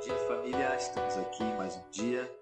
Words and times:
Bom 0.00 0.06
dia, 0.06 0.16
família. 0.26 0.76
Estamos 0.76 1.14
aqui 1.18 1.44
mais 1.58 1.76
um 1.76 1.90
dia, 1.90 2.38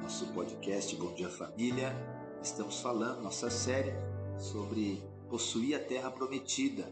nosso 0.00 0.28
podcast 0.28 0.94
Bom 0.94 1.12
Dia 1.12 1.28
Família. 1.28 1.92
Estamos 2.40 2.78
falando, 2.78 3.20
nossa 3.20 3.50
série, 3.50 3.92
sobre 4.38 5.02
possuir 5.28 5.74
a 5.74 5.80
terra 5.80 6.08
prometida. 6.08 6.84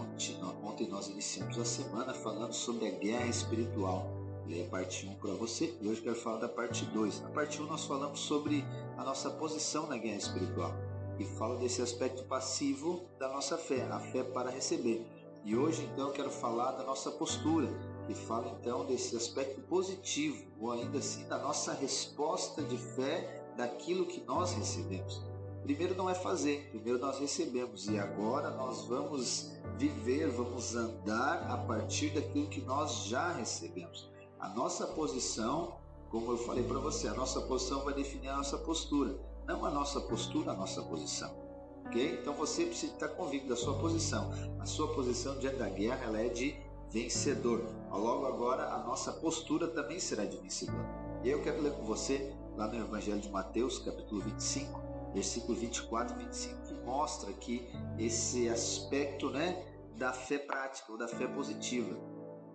Ontem, 0.00 0.38
ontem 0.62 0.86
nós 0.86 1.08
iniciamos 1.08 1.58
a 1.58 1.64
semana 1.64 2.14
falando 2.14 2.52
sobre 2.52 2.86
a 2.86 2.90
guerra 2.92 3.26
espiritual. 3.26 4.06
Leia 4.46 4.64
a 4.64 4.68
parte 4.68 5.08
1 5.08 5.16
para 5.16 5.32
você 5.32 5.76
e 5.80 5.88
hoje 5.88 6.02
quero 6.02 6.14
falar 6.14 6.38
da 6.38 6.48
parte 6.48 6.84
2. 6.84 7.22
Na 7.22 7.30
parte 7.30 7.60
1 7.60 7.66
nós 7.66 7.84
falamos 7.84 8.20
sobre 8.20 8.64
a 8.96 9.02
nossa 9.02 9.28
posição 9.28 9.88
na 9.88 9.96
guerra 9.96 10.18
espiritual 10.18 10.72
e 11.18 11.24
fala 11.24 11.56
desse 11.56 11.82
aspecto 11.82 12.22
passivo 12.26 13.08
da 13.18 13.26
nossa 13.26 13.58
fé, 13.58 13.82
a 13.90 13.98
fé 13.98 14.22
para 14.22 14.50
receber. 14.50 15.04
E 15.44 15.54
hoje 15.54 15.86
então 15.92 16.10
quero 16.10 16.30
falar 16.30 16.72
da 16.72 16.82
nossa 16.82 17.10
postura, 17.10 17.68
que 18.06 18.14
fala 18.14 18.56
então 18.58 18.86
desse 18.86 19.14
aspecto 19.14 19.60
positivo, 19.60 20.42
ou 20.58 20.72
ainda 20.72 20.98
assim 20.98 21.28
da 21.28 21.38
nossa 21.38 21.74
resposta 21.74 22.62
de 22.62 22.78
fé 22.78 23.44
daquilo 23.54 24.06
que 24.06 24.22
nós 24.22 24.54
recebemos. 24.54 25.22
Primeiro 25.62 25.94
não 25.94 26.08
é 26.08 26.14
fazer, 26.14 26.70
primeiro 26.70 26.98
nós 26.98 27.18
recebemos 27.18 27.86
e 27.88 27.98
agora 27.98 28.50
nós 28.52 28.86
vamos 28.86 29.52
viver, 29.76 30.30
vamos 30.30 30.74
andar 30.74 31.46
a 31.50 31.58
partir 31.58 32.08
daquilo 32.10 32.46
que 32.46 32.62
nós 32.62 33.04
já 33.04 33.30
recebemos. 33.32 34.10
A 34.40 34.48
nossa 34.48 34.86
posição, 34.86 35.76
como 36.08 36.32
eu 36.32 36.38
falei 36.38 36.64
para 36.64 36.78
você, 36.78 37.06
a 37.06 37.14
nossa 37.14 37.42
posição 37.42 37.84
vai 37.84 37.92
definir 37.92 38.28
a 38.28 38.36
nossa 38.36 38.56
postura, 38.56 39.14
não 39.46 39.66
a 39.66 39.70
nossa 39.70 40.00
postura, 40.00 40.52
a 40.52 40.54
nossa 40.54 40.82
posição. 40.82 41.43
Ok? 41.86 42.18
Então 42.20 42.34
você 42.34 42.66
precisa 42.66 42.92
estar 42.92 43.08
convicto 43.08 43.48
da 43.48 43.56
sua 43.56 43.78
posição. 43.78 44.30
A 44.58 44.66
sua 44.66 44.94
posição 44.94 45.38
diante 45.38 45.56
da 45.56 45.68
guerra 45.68 46.04
ela 46.04 46.20
é 46.20 46.28
de 46.28 46.56
vencedor. 46.90 47.64
Logo 47.90 48.26
agora 48.26 48.72
a 48.72 48.78
nossa 48.78 49.12
postura 49.12 49.68
também 49.68 49.98
será 49.98 50.24
de 50.24 50.36
vencedor. 50.36 50.84
E 51.22 51.30
eu 51.30 51.42
quero 51.42 51.62
ler 51.62 51.72
com 51.72 51.84
você 51.84 52.32
lá 52.56 52.68
no 52.68 52.76
Evangelho 52.76 53.20
de 53.20 53.28
Mateus, 53.30 53.78
capítulo 53.78 54.20
25, 54.20 54.80
versículo 55.12 55.58
24 55.58 56.14
e 56.14 56.24
25, 56.24 56.62
que 56.62 56.74
mostra 56.84 57.30
aqui 57.30 57.68
esse 57.98 58.48
aspecto 58.48 59.30
né, 59.30 59.64
da 59.96 60.12
fé 60.12 60.38
prática 60.38 60.92
ou 60.92 60.98
da 60.98 61.08
fé 61.08 61.26
positiva. 61.26 61.96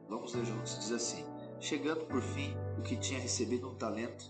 Vamos 0.08 0.34
ler 0.34 0.46
juntos, 0.46 0.78
diz 0.80 0.92
assim: 0.92 1.26
Chegando 1.60 2.06
por 2.06 2.22
fim 2.22 2.56
o 2.78 2.82
que 2.82 2.96
tinha 2.96 3.20
recebido 3.20 3.70
um 3.70 3.76
talento, 3.76 4.26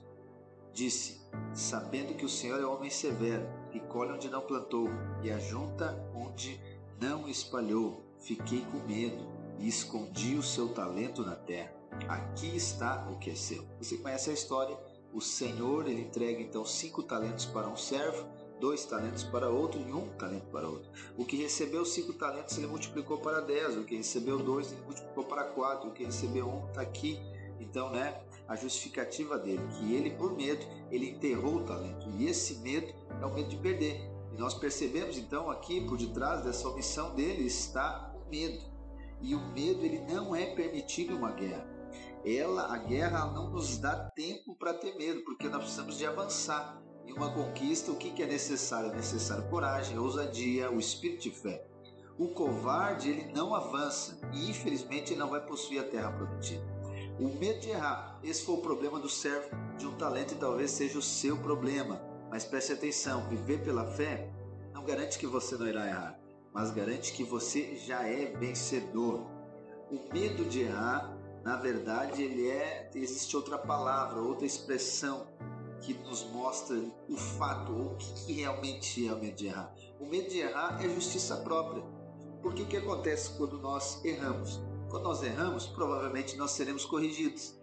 disse: 0.73 1.19
Sabendo 1.53 2.13
que 2.15 2.25
o 2.25 2.29
Senhor 2.29 2.61
é 2.61 2.65
homem 2.65 2.89
severo, 2.89 3.47
que 3.71 3.79
colhe 3.79 4.11
onde 4.11 4.29
não 4.29 4.41
plantou 4.41 4.87
e 5.23 5.31
ajunta 5.31 5.97
onde 6.13 6.59
não 6.99 7.27
espalhou, 7.27 8.03
fiquei 8.19 8.61
com 8.61 8.79
medo 8.87 9.25
e 9.57 9.67
escondi 9.67 10.35
o 10.35 10.43
seu 10.43 10.69
talento 10.69 11.23
na 11.23 11.35
terra. 11.35 11.73
Aqui 12.07 12.55
está 12.55 13.07
o 13.11 13.17
que 13.17 13.31
é 13.31 13.35
seu. 13.35 13.65
Você 13.79 13.97
conhece 13.97 14.29
a 14.29 14.33
história? 14.33 14.77
O 15.13 15.19
Senhor 15.19 15.87
ele 15.87 16.01
entrega 16.01 16.39
então 16.39 16.63
cinco 16.63 17.01
talentos 17.01 17.45
para 17.45 17.67
um 17.67 17.75
servo, 17.75 18.27
dois 18.59 18.85
talentos 18.85 19.23
para 19.23 19.49
outro 19.49 19.81
e 19.81 19.91
um 19.91 20.07
talento 20.09 20.47
para 20.51 20.67
outro. 20.67 20.89
O 21.17 21.25
que 21.25 21.37
recebeu 21.37 21.85
cinco 21.85 22.13
talentos 22.13 22.57
ele 22.57 22.67
multiplicou 22.67 23.17
para 23.17 23.39
dez, 23.41 23.75
o 23.75 23.83
que 23.83 23.95
recebeu 23.95 24.37
dois 24.37 24.71
ele 24.71 24.81
multiplicou 24.81 25.23
para 25.23 25.43
quatro, 25.45 25.89
o 25.89 25.93
que 25.93 26.03
recebeu 26.03 26.47
um 26.47 26.67
está 26.67 26.81
aqui. 26.81 27.19
Então, 27.59 27.89
né, 27.89 28.21
a 28.49 28.55
justificativa 28.55 29.37
dele, 29.37 29.61
que 29.77 29.93
ele 29.93 30.09
por 30.09 30.35
medo, 30.35 30.65
ele 30.89 31.11
enterrou 31.11 31.57
o 31.57 31.63
talento. 31.63 32.09
E 32.17 32.25
esse 32.25 32.55
medo 32.55 32.91
é 33.21 33.25
o 33.25 33.33
medo 33.33 33.47
de 33.47 33.57
perder. 33.57 34.01
E 34.33 34.37
nós 34.37 34.55
percebemos 34.55 35.19
então 35.19 35.51
aqui 35.51 35.85
por 35.85 35.97
detrás 35.97 36.43
dessa 36.43 36.67
omissão 36.67 37.13
dele 37.13 37.45
está 37.45 38.11
o 38.15 38.27
medo. 38.27 38.59
E 39.21 39.35
o 39.35 39.39
medo 39.53 39.85
ele 39.85 39.99
não 40.11 40.35
é 40.35 40.47
permitido 40.47 41.15
uma 41.15 41.31
guerra. 41.31 41.63
Ela, 42.25 42.73
a 42.73 42.77
guerra, 42.79 43.27
não 43.27 43.51
nos 43.51 43.77
dá 43.77 43.95
tempo 44.15 44.55
para 44.55 44.73
ter 44.73 44.95
medo, 44.95 45.23
porque 45.23 45.47
nós 45.47 45.61
precisamos 45.61 45.97
de 45.97 46.05
avançar. 46.07 46.81
Em 47.05 47.13
uma 47.13 47.31
conquista, 47.31 47.91
o 47.91 47.95
que, 47.95 48.11
que 48.11 48.23
é 48.23 48.27
necessário? 48.27 48.91
É 48.91 48.95
necessário 48.95 49.47
coragem, 49.49 49.97
ousadia, 49.97 50.71
o 50.71 50.79
espírito 50.79 51.23
de 51.23 51.31
fé. 51.31 51.65
O 52.17 52.29
covarde 52.29 53.09
ele 53.09 53.31
não 53.31 53.55
avança 53.55 54.19
e 54.33 54.49
infelizmente 54.49 55.13
ele 55.13 55.19
não 55.19 55.29
vai 55.29 55.45
possuir 55.45 55.79
a 55.79 55.83
terra 55.83 56.11
prometida. 56.11 56.78
O 57.19 57.27
medo 57.27 57.59
de 57.59 57.69
errar, 57.69 58.19
esse 58.23 58.43
foi 58.43 58.55
o 58.55 58.61
problema 58.61 58.99
do 58.99 59.09
servo 59.09 59.49
de 59.77 59.85
um 59.85 59.95
talento 59.97 60.33
e 60.33 60.37
talvez 60.37 60.71
seja 60.71 60.97
o 60.97 61.01
seu 61.01 61.37
problema. 61.37 62.01
Mas 62.29 62.45
preste 62.45 62.73
atenção, 62.73 63.27
viver 63.27 63.63
pela 63.63 63.85
fé 63.85 64.31
não 64.73 64.85
garante 64.85 65.19
que 65.19 65.27
você 65.27 65.57
não 65.57 65.67
irá 65.67 65.87
errar 65.87 66.19
mas 66.53 66.71
garante 66.71 67.13
que 67.13 67.23
você 67.23 67.75
já 67.75 68.07
é 68.07 68.25
vencedor. 68.25 69.25
O 69.91 70.13
medo 70.13 70.45
de 70.45 70.61
errar, 70.61 71.17
na 71.43 71.55
verdade, 71.55 72.21
ele 72.21 72.49
é 72.49 72.89
existe 72.93 73.35
outra 73.35 73.57
palavra, 73.57 74.21
outra 74.21 74.45
expressão 74.45 75.27
que 75.81 75.93
nos 75.93 76.23
mostra 76.31 76.75
o 77.07 77.15
fato 77.15 77.71
ou 77.71 77.93
o 77.93 77.95
que 77.95 78.33
realmente 78.33 79.07
é 79.07 79.13
o 79.13 79.19
medo 79.19 79.35
de 79.35 79.47
errar. 79.47 79.73
O 79.99 80.05
medo 80.05 80.29
de 80.29 80.39
errar 80.39 80.83
é 80.83 80.89
justiça 80.89 81.37
própria. 81.37 81.83
Porque 82.41 82.63
o 82.63 82.67
que 82.67 82.77
acontece 82.77 83.37
quando 83.37 83.57
nós 83.59 84.03
erramos? 84.03 84.61
Quando 84.89 85.03
nós 85.03 85.21
erramos, 85.21 85.67
provavelmente 85.67 86.35
nós 86.35 86.51
seremos 86.51 86.83
corrigidos. 86.83 87.55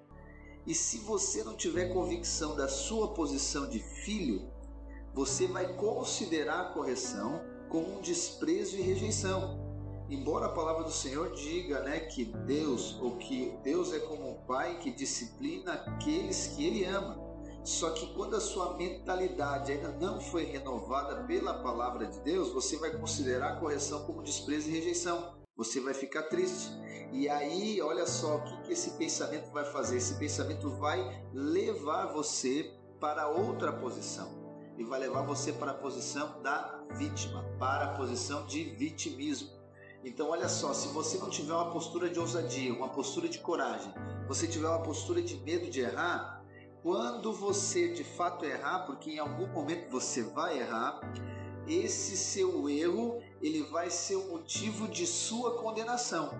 E 0.66 0.75
se 0.75 0.98
você 0.98 1.42
não 1.44 1.56
tiver 1.56 1.92
convicção 1.92 2.56
da 2.56 2.69
sua 2.69 3.14
posição 3.14 3.69
de 3.69 3.78
filho, 3.78 4.50
você 5.12 5.47
vai 5.47 5.75
considerar 5.75 6.60
a 6.60 6.72
correção 6.72 7.41
com 7.69 8.00
desprezo 8.00 8.76
e 8.76 8.82
rejeição. 8.82 9.64
Embora 10.09 10.47
a 10.47 10.53
palavra 10.53 10.84
do 10.84 10.92
Senhor 10.92 11.32
diga 11.32 11.81
né, 11.81 12.00
que 12.00 12.25
Deus, 12.25 12.97
ou 13.00 13.16
que 13.16 13.58
Deus 13.64 13.93
é 13.93 13.98
como 13.98 14.31
um 14.31 14.47
pai 14.47 14.78
que 14.78 14.93
disciplina 14.93 15.72
aqueles 15.72 16.48
que 16.48 16.64
ele 16.64 16.84
ama. 16.84 17.26
Só 17.64 17.91
que 17.91 18.14
quando 18.14 18.37
a 18.37 18.41
sua 18.41 18.76
mentalidade 18.76 19.72
ainda 19.72 19.91
não 19.91 20.20
foi 20.20 20.44
renovada 20.44 21.25
pela 21.25 21.54
palavra 21.54 22.06
de 22.06 22.20
Deus, 22.20 22.53
você 22.53 22.76
vai 22.76 22.97
considerar 22.97 23.54
a 23.54 23.56
correção 23.56 24.04
como 24.04 24.22
desprezo 24.22 24.69
e 24.69 24.72
rejeição. 24.72 25.34
Você 25.56 25.81
vai 25.81 25.94
ficar 25.94 26.25
triste. 26.25 26.71
E 27.12 27.31
aí, 27.31 27.81
olha 27.81 28.06
só 28.06 28.37
o 28.37 28.62
que, 28.62 28.72
esse 28.72 28.91
pensamento 28.99 29.50
vai 29.50 29.65
fazer. 29.65 29.97
Esse 29.97 30.15
pensamento 30.17 30.69
vai 30.77 31.25
levar 31.33 32.12
você 32.12 32.75
para 33.00 33.28
outra 33.28 33.72
posição 33.72 34.44
e 34.77 34.84
vai 34.84 35.00
levar 35.00 35.22
você 35.22 35.55
para 35.55 35.71
a 35.71 35.75
posição 35.75 36.43
da 36.43 36.84
vítima, 36.99 37.43
para 37.59 37.87
a 37.87 37.94
posição 37.97 38.44
de 38.47 38.65
vitimismo. 38.65 39.49
Então, 40.05 40.28
olha 40.28 40.49
só, 40.49 40.75
se 40.75 40.89
você 40.89 41.17
não 41.17 41.31
tiver 41.31 41.55
uma 41.55 41.71
postura 41.71 42.11
de 42.11 42.21
ousadia, 42.21 42.75
uma 42.75 42.91
postura 42.91 43.27
de 43.27 43.38
coragem, 43.38 43.93
você 44.28 44.47
tiver 44.47 44.69
uma 44.69 44.83
postura 44.83 45.23
de 45.23 45.38
medo 45.38 45.71
de 45.71 45.81
errar, 45.81 46.44
quando 46.83 47.33
você 47.33 47.88
de 47.88 48.05
fato 48.05 48.44
errar, 48.44 48.81
porque 48.81 49.12
em 49.12 49.19
algum 49.19 49.47
momento 49.47 49.91
você 49.91 50.23
vai 50.23 50.59
errar, 50.59 51.00
esse 51.67 52.17
seu 52.17 52.69
erro 52.69 53.21
ele 53.41 53.62
vai 53.64 53.91
ser 53.91 54.16
o 54.16 54.28
motivo 54.28 54.88
de 54.88 55.06
sua 55.06 55.58
condenação. 55.58 56.30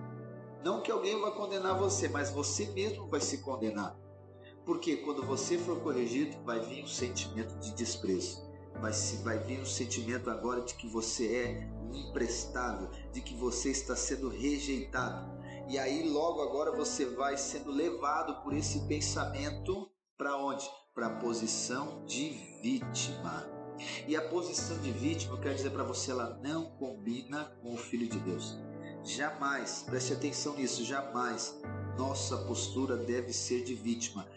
Não 0.63 0.81
que 0.81 0.91
alguém 0.91 1.19
vai 1.19 1.31
condenar 1.31 1.77
você, 1.77 2.07
mas 2.07 2.29
você 2.29 2.67
mesmo 2.67 3.07
vai 3.07 3.21
se 3.21 3.39
condenar. 3.39 3.97
Porque 4.65 4.97
quando 4.97 5.23
você 5.23 5.57
for 5.57 5.79
corrigido, 5.79 6.37
vai 6.43 6.59
vir 6.59 6.83
um 6.83 6.87
sentimento 6.87 7.57
de 7.59 7.73
desprezo. 7.73 8.45
Vai, 8.81 8.91
vai 9.23 9.39
vir 9.39 9.61
um 9.61 9.65
sentimento 9.65 10.29
agora 10.29 10.61
de 10.61 10.75
que 10.75 10.87
você 10.87 11.35
é 11.35 11.69
imprestável, 11.93 12.89
de 13.11 13.21
que 13.21 13.33
você 13.33 13.69
está 13.69 13.95
sendo 13.95 14.29
rejeitado. 14.29 15.37
E 15.69 15.79
aí, 15.79 16.09
logo 16.09 16.41
agora, 16.41 16.71
você 16.71 17.05
vai 17.05 17.37
sendo 17.37 17.71
levado 17.71 18.43
por 18.43 18.53
esse 18.53 18.87
pensamento 18.87 19.89
para 20.17 20.37
onde? 20.37 20.69
Para 20.93 21.07
a 21.07 21.15
posição 21.19 22.03
de 22.05 22.29
vítima. 22.61 23.56
E 24.07 24.15
a 24.15 24.21
posição 24.21 24.77
de 24.79 24.91
vítima, 24.91 25.35
eu 25.35 25.39
quero 25.39 25.55
dizer 25.55 25.71
para 25.71 25.83
você, 25.83 26.11
ela 26.11 26.39
não 26.43 26.65
combina 26.71 27.45
com 27.61 27.73
o 27.73 27.77
Filho 27.77 28.07
de 28.07 28.19
Deus. 28.19 28.57
Jamais, 29.03 29.83
preste 29.85 30.13
atenção 30.13 30.55
nisso, 30.55 30.83
jamais 30.83 31.59
nossa 31.97 32.37
postura 32.37 32.95
deve 32.95 33.33
ser 33.33 33.63
de 33.63 33.73
vítima 33.73 34.27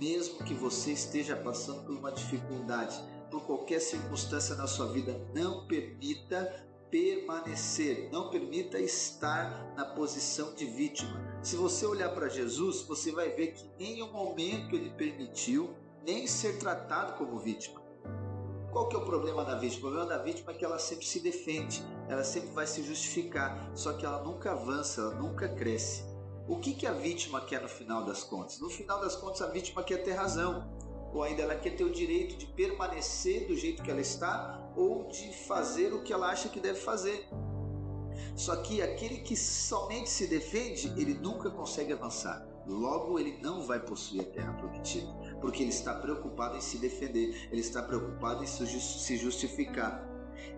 mesmo 0.00 0.42
que 0.44 0.54
você 0.54 0.92
esteja 0.92 1.36
passando 1.36 1.82
por 1.82 1.94
uma 1.94 2.10
dificuldade, 2.10 2.98
por 3.30 3.42
qualquer 3.42 3.80
circunstância 3.80 4.56
na 4.56 4.66
sua 4.66 4.86
vida, 4.86 5.20
não 5.34 5.66
permita 5.66 6.66
permanecer, 6.90 8.08
não 8.10 8.30
permita 8.30 8.80
estar 8.80 9.74
na 9.76 9.84
posição 9.84 10.54
de 10.54 10.64
vítima. 10.64 11.20
Se 11.42 11.54
você 11.54 11.86
olhar 11.86 12.08
para 12.14 12.28
Jesus, 12.28 12.82
você 12.82 13.12
vai 13.12 13.28
ver 13.28 13.48
que 13.48 13.70
em 13.78 13.94
nenhum 13.94 14.10
momento 14.10 14.74
ele 14.74 14.90
permitiu 14.90 15.74
nem 16.04 16.26
ser 16.26 16.58
tratado 16.58 17.16
como 17.18 17.38
vítima. 17.38 17.79
Qual 18.72 18.88
que 18.88 18.94
é 18.94 18.98
o 18.98 19.04
problema 19.04 19.44
da 19.44 19.56
vítima? 19.56 19.88
O 19.88 19.92
problema 19.92 20.16
da 20.16 20.22
vítima 20.22 20.52
é 20.52 20.54
que 20.54 20.64
ela 20.64 20.78
sempre 20.78 21.04
se 21.04 21.18
defende, 21.18 21.84
ela 22.08 22.22
sempre 22.22 22.50
vai 22.50 22.66
se 22.66 22.82
justificar, 22.84 23.68
só 23.74 23.92
que 23.94 24.06
ela 24.06 24.22
nunca 24.22 24.52
avança, 24.52 25.00
ela 25.00 25.14
nunca 25.14 25.48
cresce. 25.48 26.04
O 26.48 26.56
que, 26.56 26.74
que 26.74 26.86
a 26.86 26.92
vítima 26.92 27.40
quer 27.40 27.60
no 27.60 27.68
final 27.68 28.04
das 28.04 28.22
contas? 28.22 28.60
No 28.60 28.70
final 28.70 29.00
das 29.00 29.16
contas, 29.16 29.42
a 29.42 29.46
vítima 29.46 29.82
quer 29.82 30.04
ter 30.04 30.12
razão, 30.12 30.70
ou 31.12 31.24
ainda 31.24 31.42
ela 31.42 31.56
quer 31.56 31.70
ter 31.70 31.82
o 31.82 31.90
direito 31.90 32.36
de 32.36 32.46
permanecer 32.46 33.48
do 33.48 33.56
jeito 33.56 33.82
que 33.82 33.90
ela 33.90 34.00
está, 34.00 34.60
ou 34.76 35.08
de 35.08 35.32
fazer 35.46 35.92
o 35.92 36.02
que 36.02 36.12
ela 36.12 36.28
acha 36.28 36.48
que 36.48 36.60
deve 36.60 36.78
fazer. 36.78 37.28
Só 38.36 38.54
que 38.56 38.80
aquele 38.80 39.18
que 39.18 39.36
somente 39.36 40.08
se 40.08 40.28
defende, 40.28 40.88
ele 40.96 41.14
nunca 41.14 41.50
consegue 41.50 41.92
avançar. 41.92 42.46
Logo, 42.66 43.18
ele 43.18 43.36
não 43.42 43.66
vai 43.66 43.80
possuir 43.80 44.20
a 44.20 44.24
terra 44.24 44.52
prometida, 44.52 45.12
porque 45.40 45.62
ele 45.62 45.70
está 45.70 45.94
preocupado 45.94 46.56
em 46.56 46.60
se 46.60 46.78
defender, 46.78 47.48
ele 47.50 47.60
está 47.60 47.82
preocupado 47.82 48.42
em 48.44 48.46
se 48.46 49.16
justificar. 49.16 50.08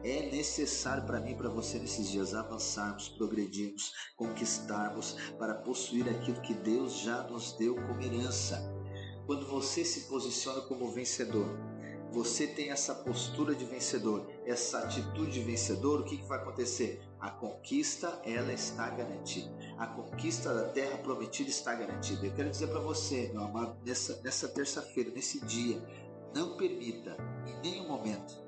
É 0.05 0.31
necessário 0.31 1.05
para 1.05 1.21
mim 1.21 1.33
e 1.33 1.37
para 1.37 1.49
você 1.49 1.79
nesses 1.79 2.09
dias 2.09 2.35
avançarmos, 2.35 3.09
progredirmos, 3.09 3.93
conquistarmos 4.17 5.17
para 5.39 5.55
possuir 5.55 6.09
aquilo 6.09 6.41
que 6.41 6.55
Deus 6.55 7.01
já 7.01 7.23
nos 7.25 7.53
deu 7.57 7.75
como 7.75 8.01
herança. 8.01 8.61
Quando 9.27 9.47
você 9.47 9.85
se 9.85 10.09
posiciona 10.09 10.61
como 10.63 10.91
vencedor, 10.91 11.47
você 12.13 12.47
tem 12.47 12.71
essa 12.71 12.95
postura 12.95 13.55
de 13.55 13.65
vencedor, 13.65 14.29
essa 14.45 14.81
atitude 14.81 15.33
de 15.33 15.41
vencedor, 15.41 16.01
o 16.01 16.05
que, 16.05 16.19
que 16.19 16.29
vai 16.29 16.39
acontecer? 16.39 17.01
A 17.23 17.31
conquista 17.31 18.21
ela 18.25 18.53
está 18.53 18.91
garantida. 18.91 19.49
A 19.79 19.87
conquista 19.87 20.53
da 20.53 20.65
terra 20.71 20.99
prometida 20.99 21.49
está 21.49 21.73
garantida. 21.73 22.27
Eu 22.27 22.35
quero 22.35 22.51
dizer 22.51 22.67
para 22.67 22.81
você, 22.81 23.31
meu 23.33 23.45
amado, 23.45 23.77
nessa, 23.87 24.21
nessa 24.25 24.49
terça-feira, 24.49 25.13
nesse 25.13 25.39
dia, 25.47 25.81
não 26.35 26.57
permita 26.57 27.17
em 27.47 27.61
nenhum 27.61 27.87
momento 27.87 28.43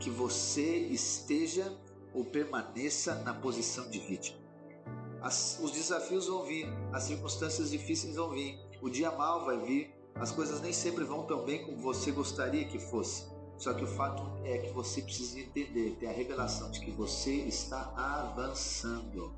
que 0.00 0.08
você 0.08 0.78
esteja 0.78 1.78
ou 2.14 2.24
permaneça 2.24 3.16
na 3.16 3.34
posição 3.34 3.90
de 3.90 3.98
vítima. 3.98 4.38
As, 5.20 5.58
os 5.60 5.70
desafios 5.70 6.26
vão 6.26 6.42
vir, 6.42 6.66
as 6.90 7.02
circunstâncias 7.02 7.70
difíceis 7.70 8.16
vão 8.16 8.30
vir, 8.30 8.58
o 8.80 8.88
dia 8.88 9.10
mal 9.10 9.44
vai 9.44 9.58
vir, 9.58 9.94
as 10.14 10.30
coisas 10.30 10.62
nem 10.62 10.72
sempre 10.72 11.04
vão 11.04 11.26
tão 11.26 11.44
bem 11.44 11.62
como 11.66 11.76
você 11.76 12.10
gostaria 12.10 12.64
que 12.64 12.78
fosse. 12.78 13.33
Só 13.56 13.72
que 13.72 13.84
o 13.84 13.86
fato 13.86 14.22
é 14.44 14.58
que 14.58 14.72
você 14.72 15.00
precisa 15.02 15.38
entender, 15.40 15.96
ter 15.98 16.06
a 16.06 16.12
revelação 16.12 16.70
de 16.70 16.80
que 16.80 16.90
você 16.90 17.32
está 17.32 17.92
avançando. 17.96 19.32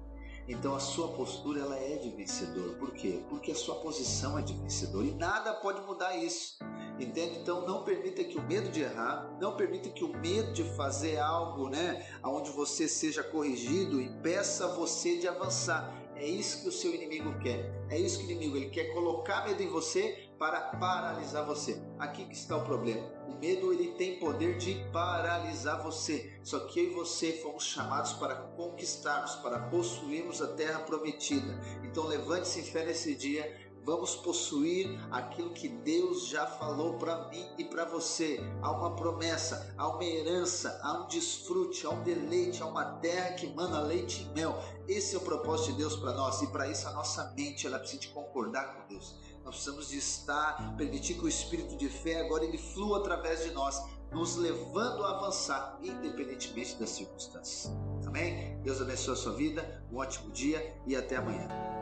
Então 0.49 0.77
a 0.77 0.81
sua 0.81 1.09
postura 1.09 1.61
ela 1.61 1.77
é 1.77 1.97
de 1.97 2.11
vencedor. 2.11 2.77
Por 2.77 2.93
quê? 2.93 3.21
Porque 3.29 3.51
a 3.51 3.55
sua 3.55 3.77
posição 3.77 4.39
é 4.39 4.43
de 4.43 4.55
vencedor 4.55 5.05
e 5.05 5.13
nada 5.13 5.53
pode 5.55 5.81
mudar 5.83 6.17
isso. 6.17 6.59
Entende? 6.99 7.39
Então 7.41 7.67
não 7.67 7.83
permita 7.85 8.25
que 8.25 8.39
o 8.39 8.43
medo 8.43 8.71
de 8.71 8.81
errar, 8.81 9.37
não 9.41 9.57
permita 9.57 9.91
que 9.91 10.05
o 10.05 10.09
medo 10.09 10.53
de 10.53 10.65
fazer 10.77 11.19
algo, 11.19 11.69
né, 11.69 12.07
aonde 12.23 12.51
você 12.51 12.89
seja 12.89 13.23
corrigido 13.23 14.01
impeça 14.01 14.69
você 14.69 15.19
de 15.19 15.29
avançar. 15.29 15.93
É 16.15 16.27
isso 16.27 16.63
que 16.63 16.69
o 16.69 16.73
seu 16.73 16.95
inimigo 16.95 17.39
quer. 17.41 17.71
É 17.91 17.99
isso 17.99 18.19
que 18.21 18.25
o 18.25 18.31
inimigo 18.31 18.57
ele 18.57 18.71
quer 18.71 18.95
colocar 18.95 19.45
medo 19.45 19.63
em 19.63 19.69
você 19.69 20.26
para 20.39 20.61
paralisar 20.61 21.45
você. 21.45 21.83
Aqui 21.99 22.25
que 22.25 22.35
está 22.35 22.57
o 22.57 22.65
problema. 22.65 23.07
O 23.29 23.35
medo 23.39 23.73
ele 23.73 23.93
tem 23.93 24.19
poder 24.19 24.57
de 24.59 24.75
paralisar 24.93 25.83
você. 25.83 26.39
Só 26.43 26.61
que 26.61 26.81
eu 26.81 26.85
e 26.85 26.95
você 26.95 27.33
fomos 27.43 27.65
chamados 27.65 28.13
para 28.15 28.35
conquistarmos, 28.35 29.37
para 29.37 29.59
possuirmos 29.59 30.41
a 30.43 30.49
terra 30.49 30.81
prometida. 30.81 31.59
Então 31.83 32.07
levante-se 32.07 32.61
em 32.61 32.65
fé 32.65 32.85
nesse 32.85 33.15
dia 33.15 33.67
vamos 33.87 34.17
possuir 34.17 34.99
aquilo 35.13 35.51
que 35.51 35.69
Deus 35.69 36.27
já 36.27 36.45
falou 36.45 36.95
para 36.95 37.29
mim 37.29 37.49
e 37.57 37.65
para 37.65 37.85
você. 37.85 38.41
Há 38.61 38.73
uma 38.73 38.97
promessa, 38.97 39.73
há 39.79 39.89
uma 39.89 40.05
herança, 40.05 40.81
há 40.83 41.05
um 41.05 41.07
desfrute, 41.07 41.87
há 41.87 41.91
um 41.91 42.03
deleite, 42.03 42.61
há 42.61 42.67
uma 42.67 42.97
terra 42.97 43.35
que 43.35 43.47
manda 43.47 43.81
leite 43.81 44.23
e 44.25 44.35
mel. 44.35 44.61
Esse 44.89 45.15
é 45.15 45.19
o 45.19 45.23
propósito 45.23 45.71
de 45.71 45.79
Deus 45.79 45.95
para 45.95 46.13
nós 46.15 46.43
e 46.43 46.49
para 46.49 46.69
isso 46.69 46.89
a 46.89 46.93
nossa 46.93 47.33
mente 47.37 47.65
ela 47.65 47.79
precisa 47.79 48.09
concordar 48.13 48.75
com 48.75 48.89
Deus. 48.89 49.15
Nós 49.47 49.55
precisamos 49.55 49.91
de 49.91 49.99
estar, 49.99 50.75
permitir 50.77 51.15
que 51.15 51.25
o 51.25 51.29
espírito 51.29 51.77
de 51.77 51.89
fé 51.89 52.21
agora 52.21 52.45
ele 52.45 52.59
flua 52.59 52.99
através 52.99 53.45
de 53.45 53.53
nós, 53.53 53.81
nos 54.11 54.35
levando 54.35 55.05
a 55.05 55.19
avançar, 55.19 55.79
independentemente 55.81 56.75
das 56.75 56.91
circunstâncias. 56.91 57.73
Amém? 58.05 58.61
Deus 58.65 58.81
abençoe 58.81 59.13
a 59.13 59.17
sua 59.17 59.35
vida, 59.35 59.85
um 59.93 59.99
ótimo 59.99 60.33
dia 60.33 60.77
e 60.85 60.97
até 60.97 61.15
amanhã. 61.15 61.76